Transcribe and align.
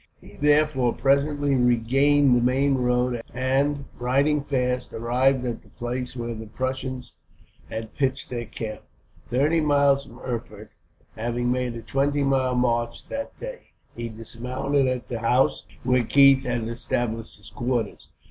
He 0.19 0.35
therefore 0.35 0.95
presently 0.95 1.53
regained 1.55 2.35
the 2.35 2.41
main 2.41 2.73
road 2.73 3.21
and, 3.35 3.85
riding 3.99 4.43
fast, 4.43 4.93
arrived 4.93 5.45
at 5.45 5.61
the 5.61 5.69
place 5.69 6.15
where 6.15 6.33
the 6.33 6.47
Prussians 6.47 7.13
had 7.69 7.93
pitched 7.93 8.31
their 8.31 8.47
camp, 8.47 8.81
thirty 9.29 9.61
miles 9.61 10.07
from 10.07 10.17
Erfurt, 10.21 10.71
having 11.15 11.51
made 11.51 11.75
a 11.75 11.83
twenty 11.83 12.23
miles 12.23 12.57
march 12.57 13.07
that 13.09 13.39
day. 13.39 13.67
He 13.95 14.09
dismounted 14.09 14.87
at 14.87 15.07
the 15.07 15.19
house 15.19 15.67
where 15.83 16.03
Keith 16.03 16.47
had 16.47 16.63
established 16.67 17.37
his 17.37 17.51
quarters. 17.51 18.09